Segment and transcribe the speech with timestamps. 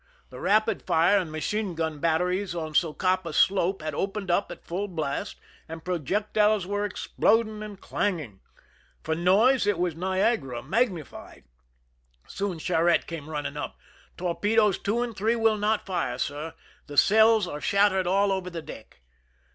[0.31, 4.87] The rapid fire and machine gun batteries on Socapa slope had opened up at full
[4.87, 5.39] blast,
[5.69, 8.39] and projectiles were exploding and clanging.
[9.03, 11.43] For noise, it was Niagara magnified.
[12.25, 13.77] Soon Charette came running up.
[14.17, 16.55] "Torpedoes 2 and 3 will not fire, sir;
[16.87, 19.01] the ceUs are shattered all over the deck."